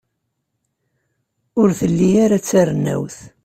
Ur 1.61 1.69
telli 1.79 2.09
ara 2.23 2.37
d 2.41 2.43
tarennawt. 2.43 3.17